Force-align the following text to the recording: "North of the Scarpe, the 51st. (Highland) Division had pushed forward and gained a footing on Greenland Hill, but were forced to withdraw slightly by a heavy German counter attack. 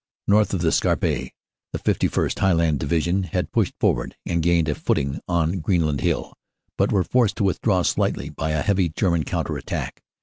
"North 0.27 0.55
of 0.55 0.61
the 0.61 0.71
Scarpe, 0.71 1.29
the 1.73 1.77
51st. 1.77 2.39
(Highland) 2.39 2.79
Division 2.79 3.21
had 3.21 3.51
pushed 3.51 3.75
forward 3.79 4.15
and 4.25 4.41
gained 4.41 4.67
a 4.67 4.73
footing 4.73 5.19
on 5.27 5.59
Greenland 5.59 6.01
Hill, 6.01 6.33
but 6.75 6.91
were 6.91 7.03
forced 7.03 7.35
to 7.35 7.43
withdraw 7.43 7.83
slightly 7.83 8.27
by 8.31 8.49
a 8.49 8.63
heavy 8.63 8.89
German 8.89 9.25
counter 9.25 9.57
attack. 9.57 10.01